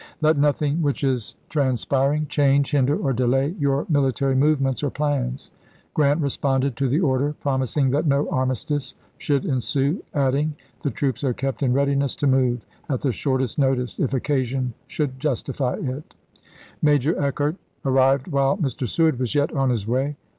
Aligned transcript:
Let 0.19 0.35
nothing 0.35 0.81
which 0.81 1.03
is 1.03 1.35
transpiring 1.47 2.25
change, 2.25 2.71
hinder, 2.71 2.97
or 2.99 3.13
delay 3.13 3.49
your 3.59 3.85
mili 3.85 4.05
^rant,*0 4.05 4.13
tary 4.15 4.35
movements 4.35 4.81
or 4.81 4.89
plans." 4.89 5.51
Grant 5.93 6.19
responded 6.19 6.75
to 6.77 6.89
the 6.89 6.95
e 6.95 7.01
ms. 7.01 7.05
order, 7.05 7.35
promising 7.39 7.91
that 7.91 8.07
no 8.07 8.27
armistice 8.31 8.95
should 9.19 9.45
ensue, 9.45 10.01
adding," 10.15 10.55
The 10.81 10.89
troops 10.89 11.23
are 11.23 11.35
kept 11.35 11.61
in 11.61 11.71
readiness 11.73 12.15
to 12.15 12.25
move 12.25 12.61
to 12.61 12.65
LmSoin, 12.65 12.93
at 12.95 13.01
the 13.01 13.11
shortest 13.11 13.59
notice, 13.59 13.99
if 13.99 14.11
occasion 14.15 14.73
should 14.87 15.19
justify 15.19 15.75
it." 15.75 15.79
e 15.83 15.85
ms. 15.87 16.03
Major 16.81 17.13
Eckert1 17.13 17.57
arrived 17.85 18.27
while 18.29 18.57
Mr. 18.57 18.89
Seward 18.89 19.19
was 19.19 19.35
yet 19.35 19.53
on 19.53 19.69
his 19.69 19.85
way. 19.85 20.15